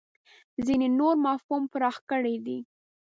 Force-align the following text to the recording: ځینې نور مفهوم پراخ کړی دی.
ځینې 0.65 0.87
نور 0.99 1.15
مفهوم 1.25 1.63
پراخ 1.71 1.97
کړی 2.09 2.35
دی. 2.45 2.59